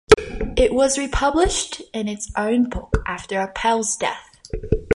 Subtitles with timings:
[0.57, 4.35] It was republished in its own book after Apel's death.